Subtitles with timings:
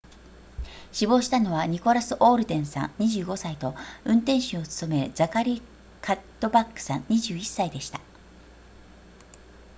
[0.91, 5.61] 死亡したのはニコラスオールデンさん25歳と運転手を務めるザカリー
[6.01, 8.01] カッドバックさん21歳でした